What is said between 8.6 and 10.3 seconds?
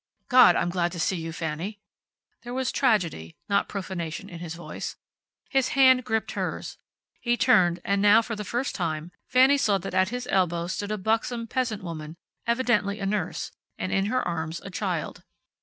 time, Fanny saw that at his